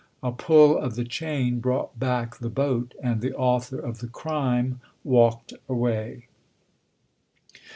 A 0.23 0.31
pull 0.31 0.79
of 0.79 0.95
the 0.95 1.03
chain 1.05 1.59
brought 1.59 1.99
back 1.99 2.37
the 2.37 2.49
boat; 2.49 2.95
and 3.03 3.21
the 3.21 3.35
author 3.35 3.77
of 3.77 3.99
the 3.99 4.07
crime 4.07 4.81
walked 5.03 5.53
away." 5.69 6.25